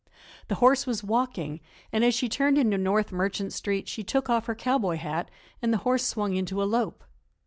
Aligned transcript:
The 0.47 0.55
horse 0.55 0.87
was 0.87 1.03
walking 1.03 1.59
and, 1.93 2.03
as 2.03 2.15
she 2.15 2.27
turned 2.27 2.57
into 2.57 2.75
North 2.75 3.11
Merchant 3.11 3.53
Street 3.53 3.87
she 3.87 4.03
took 4.03 4.31
off 4.31 4.47
her 4.47 4.55
cowboy 4.55 4.97
hat, 4.97 5.29
and 5.61 5.71
the 5.71 5.77
horse 5.85 6.03
swung 6.07 6.35
into 6.35 6.59
a 6.59 6.65
lope. 6.65 7.03